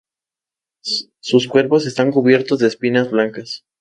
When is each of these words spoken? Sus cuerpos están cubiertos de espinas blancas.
Sus 1.19 1.47
cuerpos 1.47 1.85
están 1.85 2.11
cubiertos 2.11 2.57
de 2.57 2.65
espinas 2.69 3.11
blancas. 3.11 3.65